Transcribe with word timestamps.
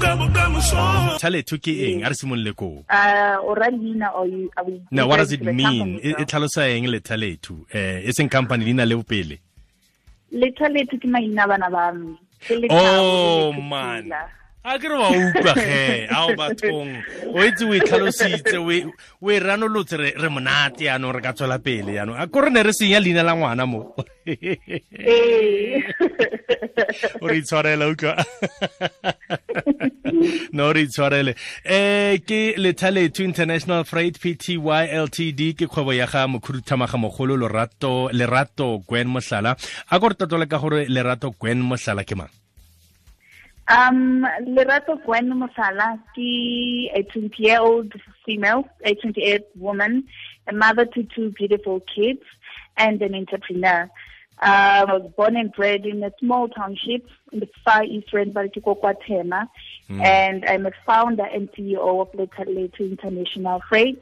thaletho 0.00 1.56
ke 1.60 1.72
eng? 1.88 2.04
A 2.04 2.08
re 2.08 2.14
simolole 2.14 2.52
koo. 2.54 2.84
Now 4.90 5.06
what 5.08 5.16
does 5.18 5.32
it 5.32 5.42
mean 5.42 6.00
e 6.02 6.10
e 6.18 6.24
tlhalosa 6.24 6.68
eng 6.68 6.86
lethaletho 6.86 7.52
um 7.52 7.64
e 8.08 8.12
seng 8.12 8.28
company 8.28 8.64
leina 8.64 8.86
leo 8.88 9.02
pele 9.02 9.38
Letter 10.32 10.68
letter 10.70 10.96
ke 10.98 11.06
maina 11.06 11.46
bana 11.46 11.70
ba 11.70 11.92
me. 11.92 12.16
Oh 12.70 13.52
man. 13.52 14.12
A 14.62 14.78
ke 14.78 14.88
re 14.92 14.96
wa 14.96 15.08
utlwa 15.10 15.54
ge 15.64 16.06
ao 16.12 16.28
bathong. 16.36 17.02
O 17.34 17.44
itse 17.44 17.64
o 17.64 17.74
itlhalositse 17.74 18.44
tlhalositse 18.44 18.56
o 18.60 18.70
e- 19.32 19.34
e 19.34 19.40
ranolotse 19.40 19.96
re 19.96 20.28
monate 20.28 20.84
yaanong 20.84 21.14
re 21.16 21.20
ka 21.24 21.32
tswela 21.32 21.58
pele 21.58 21.92
yaanong 21.98 22.20
a 22.20 22.26
ko 22.28 22.40
re 22.44 22.50
ne 22.50 22.62
re 22.62 22.72
senya 22.72 23.00
leina 23.00 23.22
la 23.24 23.34
ngwana 23.34 23.66
mo. 23.66 23.94
Eh. 24.26 25.82
o 27.22 27.26
re 27.26 27.38
itshwarela 27.38 27.88
utlwa 27.88 28.14
no 30.52 30.72
re 30.72 30.82
itshwarele 30.86 31.34
eh 31.64 32.18
ke 32.26 32.54
lethaletho 32.56 33.24
international 33.24 33.84
freight 33.84 34.18
pty 34.18 34.58
ltd 35.04 35.54
ke 35.54 35.66
kgwebo 35.66 35.92
ya 35.92 36.06
ga 36.06 36.26
mokhuduthamaga 36.28 36.98
mogolo 36.98 37.36
lerato 37.36 38.10
lerato 38.12 38.82
gwen 38.86 39.08
mohlala 39.08 39.56
a 39.90 40.00
ko 40.00 40.08
re 40.08 40.46
ka 40.46 40.58
gore 40.58 40.86
lerato 40.88 41.30
gwen 41.38 41.62
mohlala 41.62 42.04
ke 42.04 42.16
mang 42.16 42.30
Um, 43.70 44.26
Lerato 44.48 45.00
Gwen 45.04 45.30
Mosala, 45.30 45.96
ki 46.12 46.90
a 46.92 47.04
20 47.04 47.30
year 47.38 47.60
old 47.60 47.92
female, 48.26 48.68
a 48.84 48.94
28 48.96 49.42
woman, 49.54 50.02
a 50.48 50.52
mother 50.52 50.86
to 50.86 51.04
two 51.04 51.30
beautiful 51.30 51.78
kids, 51.94 52.22
and 52.76 53.00
an 53.00 53.14
entrepreneur. 53.14 53.88
Uh, 54.42 54.84
I 54.88 54.92
was 54.94 55.10
born 55.16 55.36
and 55.36 55.52
bred 55.52 55.84
in 55.84 56.02
a 56.02 56.10
small 56.18 56.48
township 56.48 57.06
in 57.32 57.40
the 57.40 57.48
far 57.64 57.84
east 57.84 58.10
Renbarikoko 58.12 58.94
Tema, 59.06 59.48
and 59.90 60.44
I'm 60.46 60.64
a 60.66 60.70
founder 60.86 61.24
and 61.24 61.50
CEO 61.52 62.00
of 62.00 62.08
Later 62.14 62.44
International 62.82 63.60
Freight, 63.68 64.00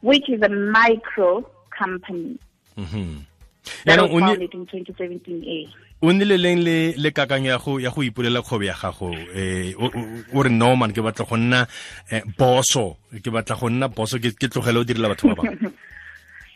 which 0.00 0.28
is 0.30 0.40
a 0.42 0.48
micro 0.48 1.44
company. 1.76 2.38
That 2.76 3.98
Yaanong, 3.98 4.12
was 4.12 4.22
o 4.22 4.26
founded 4.26 4.54
in 4.54 4.66
2017. 4.66 5.68
o 6.02 6.12
nnile 6.12 6.36
leng 6.38 6.62
le 6.62 6.92
le 6.98 7.10
kakanyo 7.10 7.48
ya 7.50 7.58
go 7.58 7.78
ya 7.80 7.90
go 7.90 8.02
ipulela 8.02 8.42
kgwebo 8.42 8.64
ya 8.64 8.74
gago 8.74 9.08
eh 9.34 9.72
o- 9.80 10.42
re 10.42 10.50
no 10.50 10.76
man 10.76 10.92
ke 10.92 11.00
batla 11.00 11.24
go 11.26 11.36
nna 11.36 11.66
eh, 12.10 12.20
boso. 12.38 12.96
Ke 13.10 13.30
batla 13.32 13.56
go 13.58 13.68
nna 13.70 13.88
boso 13.88 14.18
ke 14.20 14.30
tlogele 14.36 14.78
o 14.78 14.84
direla 14.84 15.08
batho 15.08 15.28
ba 15.32 15.42
bangwe 15.42 15.72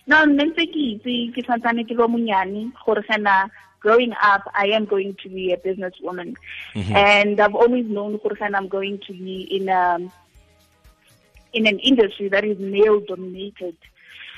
No, 0.09 0.25
ntse 0.25 0.65
ke 0.73 0.81
itse 0.97 1.15
ke 1.37 1.45
santsane 1.45 1.85
ke 1.85 1.93
lo 1.93 2.09
monyane 2.09 2.73
gore 2.85 3.05
gena 3.05 3.51
growing 3.81 4.15
up 4.23 4.49
I 4.55 4.69
am 4.73 4.87
going 4.87 5.15
to 5.23 5.29
be 5.29 5.53
a 5.53 5.59
businesswoman 5.59 6.35
mhm. 6.75 6.95
and 6.95 7.39
I've 7.39 7.55
always 7.55 7.85
known 7.87 8.17
gore 8.17 8.35
gena 8.41 8.57
I'm 8.57 8.69
going 8.69 8.99
to 9.07 9.13
be 9.13 9.43
in 9.57 9.69
a 9.69 10.01
in 11.53 11.67
an 11.67 11.79
industry 11.81 12.29
that 12.29 12.45
is 12.45 12.59
male 12.59 13.01
dominated. 13.01 13.77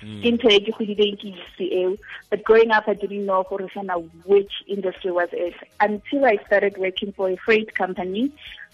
Mm. 0.03 0.21
Ke 0.23 0.29
ntho 0.35 0.51
e 0.51 0.61
ke 0.67 0.75
godileng 0.75 1.17
ke 1.23 1.31
itse 1.39 1.67
eo. 1.71 1.97
But 2.31 2.43
growing 2.43 2.71
up 2.75 2.91
I 2.91 2.95
didn't 2.95 3.27
know 3.27 3.43
gore 3.47 3.71
gena 3.71 3.99
which 4.27 4.67
industry 4.67 5.15
was 5.15 5.29
it 5.33 5.55
until 5.79 6.25
I 6.25 6.37
started 6.47 6.79
working 6.79 7.12
for 7.12 7.31
a 7.31 7.37
freight 7.37 7.75
company 7.75 8.33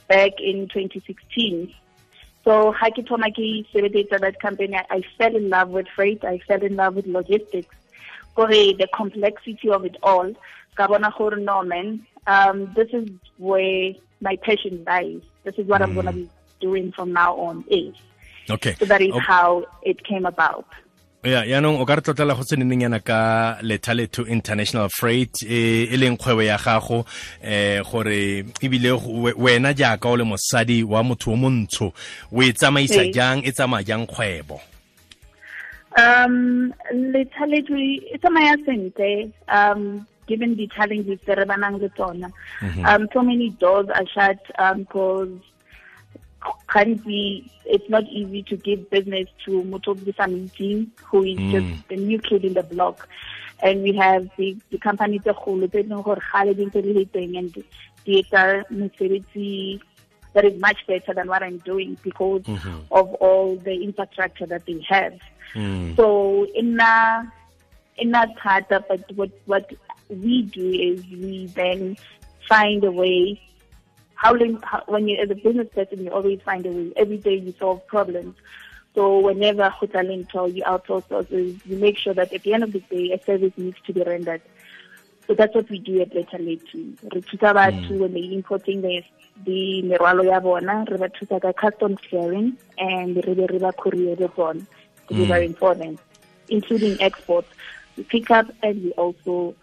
back 0.09 0.41
in 0.41 0.69
2016. 0.69 1.75
So 2.47 2.71
ha 2.71 2.89
ke 2.97 3.03
thoma 3.07 3.29
ke 3.37 3.47
sebeletsa 3.75 4.21
that 4.21 4.41
company, 4.41 4.77
I, 4.77 5.03
fell 5.19 5.35
in 5.35 5.49
love 5.51 5.71
with 5.71 5.89
freight, 5.95 6.25
I 6.25 6.39
fell 6.47 6.63
in 6.63 6.77
love 6.77 6.95
with 6.95 7.07
logistics. 7.07 7.75
Kore 8.37 8.49
the 8.49 8.87
complexity 8.95 9.69
of 9.69 9.85
it 9.85 9.97
all. 10.03 10.33
Ka 10.77 10.87
bona 10.87 11.13
gore 11.19 11.35
no 11.37 11.63
man, 11.65 12.07
um, 12.29 12.73
this 12.77 12.89
is 12.93 13.09
where 13.39 13.95
my 14.21 14.37
passion 14.37 14.85
lies. 14.87 15.23
This 15.43 15.57
is 15.59 15.67
what 15.67 15.83
I'm 15.83 15.95
gonna 15.95 16.13
be 16.13 16.29
doing 16.61 16.93
from 16.93 17.13
now 17.13 17.35
on. 17.37 17.65
Is 17.69 17.95
okay 18.49 18.77
so 18.79 18.85
that 18.87 19.03
is 19.03 19.13
O- 19.13 19.19
how 19.19 19.65
it 19.83 20.05
came 20.05 20.25
about. 20.25 20.69
Ya 21.27 21.43
yaanong 21.45 21.81
o 21.83 21.85
ka 21.85 21.97
re 21.99 22.03
tlotlela 22.03 22.35
go 22.39 22.43
tseneneng 22.47 22.83
yana 22.87 23.01
ka 23.03 23.59
lethaletho 23.63 24.27
international 24.31 24.89
freight 24.89 25.43
e 25.43 25.91
e 25.91 25.97
leng 25.99 26.17
kgwebo 26.17 26.43
ya 26.43 26.57
gago 26.57 27.05
eh 27.43 27.83
gore 27.83 28.47
ebile 28.63 28.93
wena 29.35 29.75
jaaka 29.75 30.09
o 30.09 30.17
le 30.17 30.25
mosadi 30.25 30.85
wa 30.87 31.03
motho 31.03 31.33
o 31.33 31.37
montsho 31.37 31.93
o 32.33 32.43
e 32.43 32.53
tsamaisa 32.53 33.03
Ee. 33.03 33.13
jang 33.13 33.43
e 33.45 33.51
tsamaya 33.53 33.85
jang 33.85 34.07
kgwebo 34.07 34.61
Um, 35.97 36.75
literally, 36.93 38.05
e 38.13 38.19
a 38.23 38.31
maya 38.31 38.57
sente, 38.67 39.33
um, 39.49 40.07
given 40.27 40.55
the 40.55 40.67
challenges 40.69 41.19
that 41.25 41.39
are 41.39 41.47
banang 41.47 41.81
le 41.81 41.89
tsona. 41.89 42.31
Um, 42.85 43.09
so 43.15 43.23
many 43.23 43.49
doors 43.49 43.89
are 43.89 44.07
shut, 44.07 44.39
um, 44.59 44.85
cause 44.85 45.31
currently 46.67 47.51
it's 47.65 47.89
not 47.89 48.05
easy 48.05 48.43
to 48.45 48.57
give 48.57 48.91
business 48.91 49.29
to 49.45 49.63
Motobisa 49.63 50.31
meeting, 50.31 50.91
who 51.05 51.25
is 51.25 51.39
mm. 51.39 51.51
just 51.51 51.89
the 51.89 51.97
new 51.97 52.19
kid 52.19 52.45
in 52.45 52.55
the 52.55 52.63
block. 52.63 53.09
And 53.63 53.83
we 53.83 53.95
have 53.97 54.29
the, 54.37 54.57
the 54.71 54.79
company 54.79 55.19
tse 55.19 55.33
kgolo 55.33 55.71
tse 55.71 55.83
leng 55.83 56.05
gore 56.05 56.21
kgale 56.21 56.55
di 56.57 56.67
ntse 56.67 56.83
di 56.83 57.39
and 57.39 57.53
di 58.05 58.23
etsa 58.23 59.81
that 60.37 60.45
is 60.45 60.61
much 60.61 60.87
better 60.87 61.15
than 61.15 61.29
what 61.29 61.43
I'm 61.43 61.59
doing 61.59 61.97
because 62.03 62.43
mm-hmm. 62.43 62.81
of 62.91 63.15
all 63.15 63.57
the 63.57 63.83
infrastructure 63.83 64.45
that 64.47 64.67
they 64.67 64.85
have. 64.87 65.19
Mm. 65.55 65.97
So 65.97 66.45
in 66.55 66.79
a 66.79 67.33
in 67.97 68.11
that 68.11 68.37
part, 68.37 68.69
but 68.69 69.11
what 69.15 69.31
what 69.47 69.73
we 70.11 70.43
do 70.43 70.69
is 70.69 71.03
we 71.07 71.47
then 71.47 71.97
find 72.49 72.85
a 72.85 72.93
way. 72.93 73.41
How, 74.17 74.35
long- 74.35 74.61
how 74.63 74.83
when 74.87 75.09
you 75.09 75.17
as 75.19 75.31
a 75.31 75.35
business 75.35 75.69
person, 75.75 76.05
you 76.05 76.11
always 76.11 76.41
find 76.43 76.67
a 76.67 76.71
way. 76.71 76.93
Every 76.97 77.19
day 77.19 77.37
you 77.37 77.55
solve 77.59 77.87
problems. 77.87 78.35
So 78.95 79.21
whenever 79.21 79.69
Hotaling 79.69 80.27
or 80.35 80.49
you 80.49 80.63
outsource 80.65 81.07
services, 81.09 81.61
you 81.67 81.77
make 81.77 81.99
sure 81.99 82.15
that 82.15 82.33
at 82.33 82.43
the 82.43 82.55
end 82.55 82.65
of 82.65 82.73
the 82.73 82.81
day, 82.81 83.13
a 83.13 83.23
service 83.23 83.53
needs 83.57 83.77
to 83.87 83.93
be 83.93 84.03
rendered. 84.03 84.41
So 85.27 85.35
that's 85.35 85.55
what 85.55 85.69
we 85.69 85.79
do 85.79 86.01
at 86.01 86.15
Letha 86.15 86.39
Lethu. 86.39 86.97
Re 87.13 87.21
thusa 87.21 87.53
batho 87.53 87.91
mm. 87.91 87.99
when 87.99 88.15
they 88.15 88.33
importing 88.33 88.81
the 88.81 89.03
the 89.45 89.83
merwalo 89.83 90.25
ya 90.25 90.41
bona, 90.41 90.87
re 90.89 90.97
ba 90.97 91.09
thusa 91.11 91.43
ka 91.43 91.53
customs 91.53 91.99
clearing 92.09 92.57
and 92.79 93.17
re 93.17 93.35
be 93.35 93.47
re 93.47 93.59
ba 93.59 93.73
courier 93.73 94.17
le 94.17 94.29
bona 94.29 94.61
to 95.09 95.15
be 95.15 95.25
mm. 95.25 95.29
very 95.29 95.47
important, 95.47 95.99
including 96.49 96.97
exports. 97.01 97.49
We 97.97 98.05
pick 98.05 98.31
up 98.31 98.47
and 98.63 98.83
we 98.85 98.93
also 98.93 99.57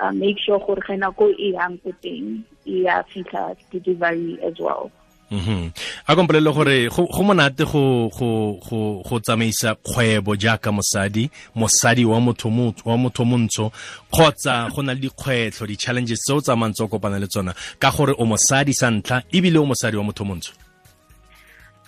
uh, 0.00 0.12
make 0.12 0.38
sure 0.38 0.58
gore 0.58 0.80
ge 0.86 0.96
nako 0.98 1.30
e 1.38 1.52
yang 1.52 1.78
ko 1.82 1.92
teng 2.02 2.42
e 2.66 2.82
ya 2.84 3.02
fitlha 3.04 3.56
delivery 3.70 4.38
as 4.42 4.58
well. 4.60 4.90
Mhm. 5.30 5.72
a 6.06 6.14
kompolele 6.14 6.52
gore 6.54 6.88
go 6.90 7.22
monate 7.22 7.64
go 7.64 8.08
go 8.10 8.60
go 8.68 9.02
go 9.08 9.18
tsamaisa 9.20 9.74
kgwebo 9.74 10.36
jaaka 10.36 10.70
mosadi 10.72 11.30
mosadi 11.56 12.04
wa 12.04 12.20
motho 12.20 12.50
mo- 12.50 12.74
wa 12.84 12.96
motho 12.98 13.24
montsho 13.24 13.72
kgotsa 14.12 14.68
go 14.74 14.82
na 14.82 14.92
le 14.94 15.00
dikgwetlho 15.00 15.66
di-challenges 15.66 16.20
tse 16.20 16.32
o 16.32 16.40
tsamayng 16.40 16.72
tse 16.74 16.84
o 16.84 16.88
kopana 16.88 17.18
le 17.18 17.26
tsona 17.26 17.54
ka 17.80 17.90
gore 17.90 18.14
o 18.18 18.24
mosadi 18.26 18.74
sa 18.74 18.90
ntlha 18.90 19.22
ebile 19.32 19.58
o 19.58 19.64
mosadi 19.66 19.96
wa 19.96 20.04
motho 20.04 20.24
montsho 20.24 20.52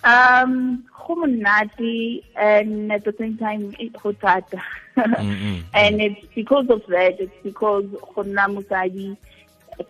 Um, 0.03 0.83
go 1.07 1.15
monate 1.15 2.23
and 2.35 2.91
at 2.91 3.03
the 3.03 3.13
same 3.17 3.37
time 3.37 3.71
go 4.01 4.11
thata. 4.13 4.61
Mm-hmm. 4.97 5.59
and 5.73 6.01
it's 6.01 6.25
because 6.33 6.69
of 6.69 6.85
that. 6.87 7.19
It's 7.19 7.43
because 7.43 7.85
go 7.85 8.23
nna 8.23 8.47
mosadi, 8.49 9.17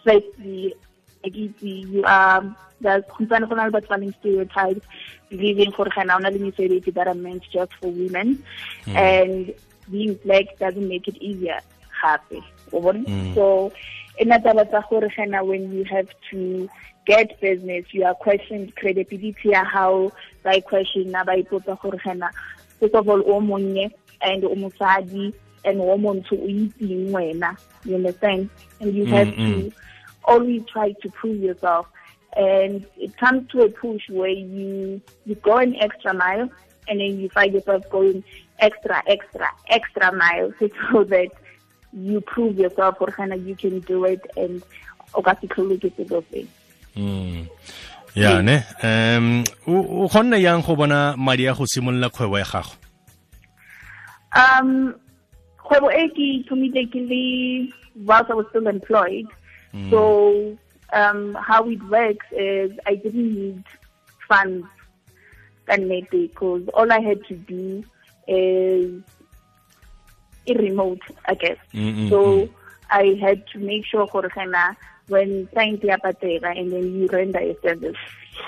firstly, 0.03 0.75
you 1.23 2.03
are 2.05 2.55
there's 2.81 3.03
kgontshwane 3.05 3.49
go 3.49 3.55
na 3.55 3.65
le 3.65 3.71
batho 3.71 3.89
ba 3.89 3.97
leng 3.97 4.13
stereotypes 4.19 4.85
believing 5.29 5.71
gore 5.71 5.89
ga 5.95 6.03
na 6.03 6.17
o 6.17 6.19
na 6.19 6.29
le 6.29 6.39
mesebetsi 6.39 6.93
that 6.93 7.07
are 7.07 7.15
meant 7.15 7.43
just 7.51 7.73
for 7.79 7.89
women. 7.89 8.43
Mm. 8.85 8.95
And 8.95 9.53
being 9.89 10.13
black 10.25 10.57
doesn't 10.59 10.87
make 10.87 11.07
it 11.07 11.17
easier 11.17 11.59
gape 12.01 12.43
o 12.73 12.81
bone 12.81 13.05
so 13.33 13.71
in 14.17 14.31
a 14.31 14.39
taba 14.39 14.65
tsa 14.65 14.83
gore 14.89 15.09
when 15.43 15.71
you 15.71 15.83
have 15.83 16.09
to 16.29 16.69
get 17.05 17.39
business 17.39 17.85
you 17.91 18.03
are 18.03 18.15
questioned 18.15 18.75
credibility 18.75 19.49
ya 19.49 19.63
how 19.63 20.11
by 20.43 20.59
question 20.59 21.11
na 21.11 21.23
ba 21.23 21.37
ipotsa 21.37 21.79
gore 21.81 21.99
first 22.79 22.95
of 22.95 23.09
all 23.09 23.21
o 23.25 23.39
monnye 23.39 23.91
and 24.21 24.43
o 24.43 24.55
mosadi 24.55 25.33
and 25.65 25.81
o 25.81 25.97
montsho 25.97 26.33
o 26.33 26.47
itseng 26.47 27.11
wena 27.11 27.57
you 27.87 27.95
understand? 27.95 28.49
And 28.79 28.93
you 28.93 29.05
have 29.05 29.33
to 29.35 29.71
always 30.25 30.61
try 30.65 30.91
to 30.91 31.09
prove 31.11 31.41
yourself. 31.41 31.87
And 32.35 32.85
it 32.97 33.17
comes 33.17 33.49
to 33.51 33.61
a 33.61 33.69
push 33.69 34.09
where 34.09 34.29
you 34.29 35.01
you 35.25 35.35
go 35.35 35.57
an 35.57 35.75
extra 35.75 36.13
mile 36.13 36.49
and 36.87 36.99
then 36.99 37.19
you 37.19 37.29
find 37.29 37.53
yourself 37.53 37.89
going 37.89 38.23
extra 38.59 39.01
extra 39.07 39.49
extra 39.69 40.11
miles 40.13 40.53
so 40.91 41.03
that 41.05 41.29
you 41.93 42.21
prove 42.21 42.59
yourself 42.59 42.97
or 42.99 43.07
kind 43.07 43.33
of 43.33 43.47
you 43.47 43.55
can 43.55 43.79
do 43.81 44.05
it 44.05 44.21
and 44.35 44.61
o 45.15 45.21
ka 45.21 45.33
se 45.41 45.47
tlhole 45.47 45.79
ke 45.79 45.89
selo 45.97 46.23
se 46.31 46.47
Mm. 46.97 47.45
ya 48.17 48.41
ne? 48.41 48.65
Um 48.81 49.43
o 49.69 50.07
kgonne 50.09 50.41
yang 50.41 50.65
go 50.65 50.75
bona 50.75 51.13
madi 51.15 51.45
a 51.45 51.53
go 51.53 51.65
simolola 51.65 52.09
kgwebo 52.09 52.39
ya 52.39 52.45
gago 52.45 52.73
Um, 54.35 54.95
kgwebo 55.57 55.91
e 55.91 56.07
ke 56.09 56.25
ithomile 56.39 56.83
ke 56.91 57.01
le 57.09 57.73
whilst 58.05 58.31
I 58.31 58.35
was 58.35 58.45
still 58.49 58.67
employed. 58.67 59.27
So 59.89 60.57
um, 60.93 61.35
how 61.35 61.69
it 61.69 61.83
works 61.83 62.25
is 62.31 62.71
I 62.85 62.95
didn't 62.95 63.35
need 63.35 63.63
funds 64.27 64.67
because 66.09 66.67
all 66.73 66.91
I 66.91 66.99
had 66.99 67.23
to 67.25 67.35
do 67.35 67.83
is 68.27 69.01
remote, 70.47 71.01
I 71.25 71.33
guess. 71.33 71.57
Mm, 71.73 71.95
mm, 71.95 72.09
so 72.09 72.25
mm. 72.25 72.49
I 72.89 73.17
had 73.21 73.45
to 73.47 73.59
make 73.59 73.85
sure 73.85 74.07
gore 74.07 74.29
when 75.07 75.47
client 75.47 75.83
ya 75.83 75.97
patela 75.97 76.57
and 76.57 76.71
then 76.71 76.93
you 76.93 77.07
render 77.07 77.39
a 77.39 77.55
service. 77.61 77.97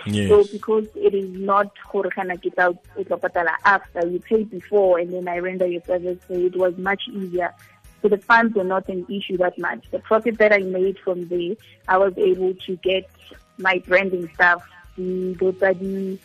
Yes. 0.05 0.29
So 0.29 0.43
because 0.51 0.87
it 0.95 1.13
is 1.13 1.29
not 1.39 1.71
gore 1.91 2.09
get 2.41 2.57
out 2.59 2.77
patala 2.97 3.55
after 3.65 4.07
you 4.07 4.19
pay 4.19 4.43
before 4.43 4.99
and 4.99 5.11
then 5.13 5.27
I 5.27 5.37
render 5.39 5.67
your 5.67 5.81
service, 5.83 6.19
so 6.27 6.33
it 6.35 6.55
was 6.55 6.77
much 6.77 7.03
easier. 7.11 7.53
So 8.01 8.07
the 8.07 8.17
funds 8.17 8.55
were 8.55 8.63
not 8.63 8.87
an 8.87 9.05
issue 9.09 9.37
that 9.37 9.57
much. 9.59 9.83
The 9.91 9.99
profit 9.99 10.37
that 10.37 10.53
I 10.53 10.59
made 10.59 10.97
from 10.99 11.27
there, 11.27 11.55
I 11.87 11.97
was 11.97 12.17
able 12.17 12.53
to 12.53 12.75
get 12.77 13.09
my 13.57 13.83
branding 13.85 14.29
stuff, 14.35 14.63
the 14.95 15.33
the, 15.39 16.17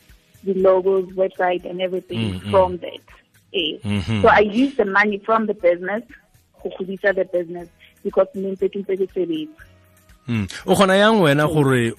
the 0.44 0.54
logos, 0.54 1.08
website, 1.14 1.68
and 1.68 1.80
everything 1.80 2.34
Mm, 2.34 2.40
mm. 2.40 2.50
from 2.50 2.76
that. 2.78 3.00
Eh. 3.52 3.78
Mhm. 3.82 4.22
So 4.22 4.28
I 4.28 4.40
used 4.40 4.76
the 4.76 4.84
money 4.84 5.18
from 5.18 5.46
the 5.46 5.54
business 5.54 6.02
godisa 6.64 7.14
the 7.14 7.24
business 7.24 7.68
because 8.02 8.28
ne 8.34 8.52
ntse 8.52 8.68
ke 8.72 8.80
ntse 8.82 8.96
ke 8.96 9.06
sebetsa. 9.12 9.48
Mm. 9.48 9.73
O 10.64 10.74
kgona 10.74 10.96
yang 10.96 11.20
wena 11.20 11.46
gore 11.46 11.92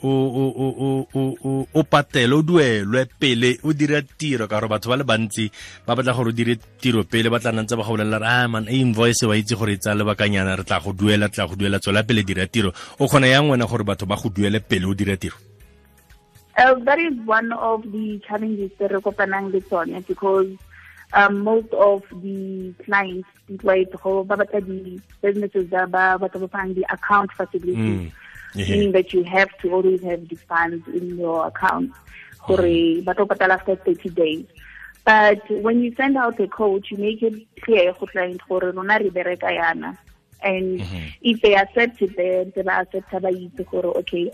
o 1.74 1.84
patele 1.84 2.34
o 2.34 2.42
duelwe 2.42 3.06
pele 3.20 3.60
o 3.64 3.74
dira 3.74 4.02
tiro 4.02 4.48
ka 4.48 4.60
gore 4.60 4.70
batho 4.70 4.90
ba 4.90 4.98
le 4.98 5.04
bantsi 5.04 5.52
ba 5.86 5.96
batla 5.96 6.14
gore 6.14 6.30
o 6.30 6.32
dire 6.32 6.58
tiro 6.82 7.04
pele 7.04 7.30
ba 7.30 7.40
tla 7.40 7.52
ntse 7.52 7.76
ba 7.78 7.84
go 7.84 7.94
bolelela 7.94 8.20
re 8.20 8.28
a 8.28 8.48
man 8.48 8.66
invoice 8.70 9.26
wa 9.26 9.38
itse 9.38 9.56
gore 9.56 9.74
e 9.74 9.78
tsaya 9.78 9.96
lebakanyana 9.96 10.56
re 10.56 10.64
tla 10.64 10.80
go 10.80 10.94
duela 10.94 11.30
tla 11.30 11.48
go 11.48 11.56
duela 11.56 11.80
tswela 11.80 12.04
pele 12.04 12.24
dira 12.24 12.48
tiro. 12.48 12.74
O 13.00 13.08
kgona 13.08 13.28
yang 13.28 13.50
wena 13.50 13.66
gore 13.66 13.84
batho 13.84 14.06
ba 14.06 14.16
go 14.16 14.30
duele 14.30 14.60
pele 14.60 14.86
o 14.86 14.94
dira 14.94 15.18
tiro? 15.18 15.36
Uh, 16.58 16.74
that 16.86 16.98
is 17.00 17.14
one 17.26 17.52
of 17.52 17.84
the 17.92 18.20
challenges 18.28 18.72
that 18.80 18.92
re 18.92 19.02
kopanang 19.02 19.52
le 19.52 19.62
because 20.08 20.48
um, 21.14 21.40
most 21.40 21.72
of 21.74 22.04
the 22.22 22.74
clients 22.84 23.30
employed 23.48 23.90
go 24.04 24.24
ba 24.24 24.38
batla 24.38 25.02
businesses 25.22 25.70
ba 25.70 26.18
batla 26.20 26.40
go 26.40 26.48
find 26.48 26.76
the 26.76 26.86
account 26.92 27.32
facilities. 27.32 27.78
Mm. 27.78 28.12
Meaning 28.56 28.92
that 28.94 29.14
you 29.14 29.24
have 29.24 29.50
to 29.60 29.72
always 29.74 30.02
have 30.04 30.28
the 30.30 30.36
funds 30.36 30.88
in 30.88 31.18
your 31.18 31.48
account. 31.48 31.92
Gore 32.48 33.02
ba 33.04 33.14
tlo 33.14 33.28
patala 33.28 33.60
after 33.60 33.76
30 33.76 34.10
days. 34.10 34.46
But 35.04 35.48
when 35.50 35.82
you 35.82 35.94
send 35.96 36.18
out 36.18 36.40
a 36.40 36.48
coach 36.48 36.92
you 36.92 36.98
make 36.98 37.22
it 37.22 37.36
clear 37.62 37.94
go 37.94 38.06
client 38.08 38.42
gore 38.48 38.72
rona 38.72 39.00
re 39.00 39.10
bereka 39.10 39.52
yana. 39.52 39.98
And 40.42 40.84
if 41.22 41.42
they 41.42 41.56
accept 41.56 42.02
it 42.02 42.18
then 42.18 42.54
they 42.56 42.62
ba 42.62 42.86
accepta 42.86 43.22
ba 43.22 43.30
itse 43.30 43.70
gore 43.70 43.98
okay 43.98 44.32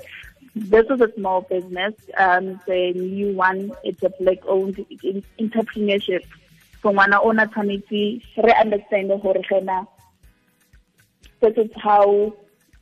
this 0.56 0.86
is 0.90 1.00
a 1.00 1.10
small 1.16 1.42
business 1.42 1.94
um 2.18 2.60
the 2.68 2.92
new 2.94 3.34
one 3.34 3.72
it's 3.84 4.04
a 4.04 4.10
black 4.20 4.40
owned 4.48 4.76
entrepreneurship 5.40 6.26
so 6.82 6.92
ngwana 6.92 7.20
o 7.24 7.32
na 7.34 7.46
tshwanetse 7.48 8.22
re 8.38 8.54
understand 8.64 9.10
gore 9.22 9.42
gena 9.50 9.86
this 11.42 11.58
is 11.58 11.72
how 11.84 12.34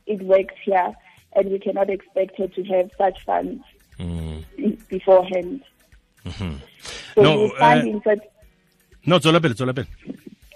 it 0.06 0.22
works 0.22 0.54
here 0.64 0.92
and 1.36 1.50
we 1.50 1.58
cannot 1.58 1.88
expect 1.90 2.36
her 2.38 2.48
to 2.48 2.62
have 2.64 2.90
such 2.98 3.24
funds 3.24 3.62
Mm. 4.00 4.42
beforehand. 4.88 5.60
So 7.14 7.22
No, 7.22 7.34
you 7.34 7.40
would 7.40 7.58
find 7.58 7.80
uh, 7.86 7.90
in 7.90 8.02
such 8.02 8.22
no 9.04 9.18
tswela 9.18 9.40
pele 9.42 9.52
tswela 9.54 9.74
pele. 9.74 9.86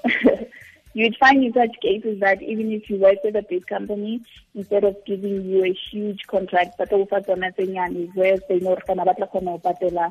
You'd 0.95 1.17
find 1.19 1.45
in 1.45 1.53
such 1.53 1.77
cases 1.83 2.21
that 2.21 2.41
even 2.41 2.73
if 2.73 2.89
you 2.89 2.97
work 2.97 3.19
with 3.23 3.37
a 3.37 3.43
big 3.43 3.67
company, 3.67 4.23
instead 4.55 4.85
of 4.85 4.97
giving 5.05 5.45
you 5.45 5.63
a 5.65 5.73
huge 5.91 6.23
contract, 6.27 6.79
but 6.79 6.91
over 6.93 7.21
tsona 7.21 7.53
tse 7.55 7.67
nyane, 7.67 8.09
where 8.15 8.39
they 8.49 8.61
know 8.61 8.77
kana 8.87 9.05
batla 9.05 9.29
kgona 9.29 9.51
ho 9.51 9.59
patela 9.59 10.11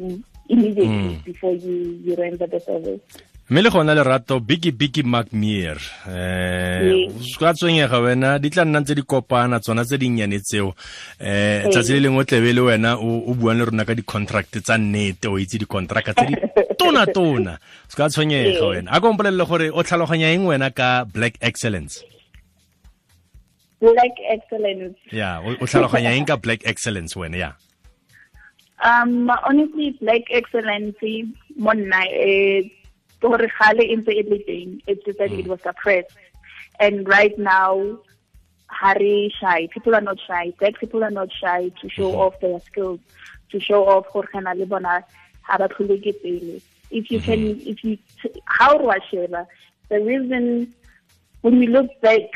mm, 0.00 0.18
immediately 0.48 1.20
before 1.24 1.52
you 1.52 2.00
you 2.04 2.16
render 2.16 2.48
the 2.48 2.60
service. 2.60 3.00
mme 3.50 3.62
le 3.62 3.70
gona 3.70 3.94
lerato 3.98 4.38
biggie 4.40 4.70
biggie 4.70 5.02
macmeer 5.02 5.74
eh 6.06 6.86
Yes. 6.86 7.34
ka 7.38 7.50
tshwenyega 7.54 7.98
wena 7.98 8.38
di 8.38 8.46
tla 8.50 8.62
nna 8.64 8.82
tse 8.82 8.94
di 8.94 9.02
kopana 9.02 9.58
tsona 9.60 9.82
tse 9.84 9.98
dinnyane 9.98 10.38
tseo. 10.38 10.70
Um 11.18 11.70
tsatsi 11.70 11.92
le 11.98 12.00
lengwe 12.06 12.24
tlebe 12.24 12.52
le 12.54 12.60
wena 12.62 12.94
o 12.96 13.34
buang 13.34 13.58
le 13.58 13.64
rona 13.66 13.84
ka 13.84 13.94
di-contract 13.94 14.62
tsa 14.62 14.78
nnete 14.78 15.26
o 15.26 15.34
itse 15.38 15.58
di-contract 15.58 16.14
tse 16.14 16.26
di 16.30 16.34
tona-tona. 16.78 17.58
Se 17.90 17.96
ka 17.98 18.06
tshwenyega 18.08 18.66
wena 18.70 18.90
a 18.94 19.00
kompolelele 19.02 19.42
gore 19.44 19.66
o 19.74 19.82
tlhaloganya 19.82 20.30
eng 20.30 20.46
wena 20.46 20.70
ka 20.70 21.02
black 21.10 21.34
excellence? 21.42 22.06
Black 23.82 24.14
excellence. 24.30 24.94
ya 25.10 25.40
o 25.42 25.66
tlhaloganya 25.66 26.14
eng 26.14 26.24
ka 26.28 26.36
black 26.38 26.62
excellence 26.68 27.18
wena 27.18 27.36
ya 27.36 27.50
Um, 28.82 29.30
honestly, 29.30 29.96
black 30.00 30.22
excellence, 30.30 30.96
monna, 31.56 32.04
eh, 32.08 32.62
gore 33.20 33.50
gale 33.58 33.84
ntse 33.96 34.28
le 34.28 34.38
teng, 34.48 34.80
it's 34.86 35.04
just 35.04 35.18
mm. 35.18 35.28
that 35.28 35.32
it 35.32 35.46
was 35.46 35.60
suppressed. 35.62 36.16
And 36.78 37.06
right 37.06 37.38
now, 37.38 38.00
Hari 38.70 39.34
shy. 39.38 39.66
People 39.72 39.94
are 39.94 40.00
not 40.00 40.18
shy. 40.26 40.52
Black 40.58 40.78
people 40.78 41.02
are 41.04 41.10
not 41.10 41.28
shy 41.32 41.70
to 41.80 41.88
show 41.88 42.08
mm-hmm. 42.08 42.20
off 42.20 42.40
their 42.40 42.60
skills, 42.60 43.00
to 43.50 43.60
show 43.60 43.86
off 43.86 44.10
gore 44.12 44.28
kana 44.32 44.54
le 44.54 44.64
bona 44.64 45.04
ha 45.42 45.58
ba 45.58 45.68
tlholeke 45.68 46.14
pele. 46.22 46.60
If 46.90 47.10
you 47.10 47.20
can, 47.20 47.38
mm-hmm. 47.40 47.68
if 47.68 47.84
you, 47.84 47.98
how 48.46 48.78
share 49.10 49.46
The 49.88 50.00
reason, 50.00 50.72
when 51.42 51.58
we 51.58 51.66
look 51.66 51.90
back, 52.00 52.30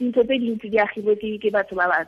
dintho 0.00 0.22
tse 0.24 0.38
dintsi 0.38 0.70
di 0.70 0.78
agilwe 0.78 1.18
ke 1.18 1.42
ke 1.42 1.50
batho 1.50 1.74
ba 1.74 1.88
ba 1.90 2.06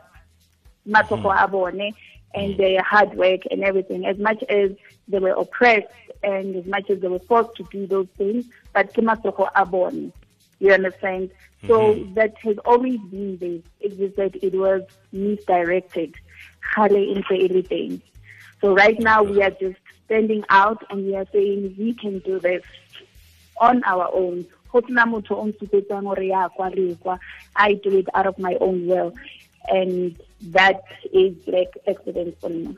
matsogo 0.87 1.27
mm-hmm. 1.27 1.43
a 1.43 1.47
bone 1.47 1.93
and 2.33 2.53
mm. 2.53 2.57
their 2.57 2.81
hard 2.81 3.13
work 3.15 3.41
and 3.49 3.63
everything. 3.63 4.05
As 4.05 4.17
much 4.17 4.43
as 4.43 4.71
they 5.07 5.19
were 5.19 5.31
oppressed 5.31 5.87
and 6.23 6.55
as 6.55 6.65
much 6.65 6.89
as 6.89 6.99
they 6.99 7.07
were 7.07 7.19
forced 7.19 7.55
to 7.55 7.63
do 7.71 7.87
those 7.87 8.07
things 8.17 8.45
but 8.73 8.93
ke 8.93 8.97
matsogo 8.97 9.49
a 9.55 9.65
bone. 9.65 10.13
You 10.59 10.73
understand? 10.73 11.31
So 11.67 11.95
mm-hmm. 11.95 12.13
that 12.15 12.37
has 12.39 12.57
always 12.65 12.99
been 12.99 13.37
there. 13.37 13.59
It's 13.79 13.95
just 13.97 14.15
that 14.17 14.35
it 14.43 14.53
was 14.53 14.83
misdirected. 15.11 16.15
Gale 16.75 17.15
ntse 17.15 17.49
le 17.49 17.63
teng. 17.63 18.01
So 18.61 18.73
right 18.75 18.99
now 18.99 19.23
we 19.23 19.41
are 19.41 19.51
just 19.51 19.79
standing 20.05 20.43
out 20.49 20.83
and 20.89 21.05
we 21.05 21.15
are 21.15 21.25
saying 21.31 21.75
we 21.77 21.93
can 21.93 22.19
do 22.19 22.39
this 22.39 22.63
on 23.59 23.83
our 23.85 24.09
own. 24.13 24.45
Go 24.71 24.81
sena 24.81 25.05
motho 25.05 25.31
o 25.31 26.21
ya 26.21 26.47
kwa 26.49 26.69
le 26.69 27.19
i 27.55 27.73
do 27.73 27.97
it 27.97 28.07
out 28.13 28.27
of 28.27 28.37
my 28.39 28.55
own 28.61 28.87
will 28.87 29.13
and 29.69 30.17
that 30.51 30.81
is 31.13 31.35
like 31.47 31.77
excellence 31.87 32.35
for 32.39 32.49
me. 32.49 32.75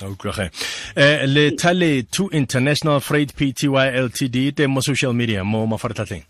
A 0.00 0.04
utlwage 0.04 0.50
eh 0.96 1.26
Letha 1.26 1.74
Lethu 1.74 2.30
international 2.32 3.00
freight 3.00 3.34
pty 3.34 3.68
ltd 3.68 4.60
e 4.60 4.66
mo 4.66 4.80
social 4.80 5.12
media 5.12 5.44
mo 5.44 5.66
mafaratlhatlheng. 5.66 6.24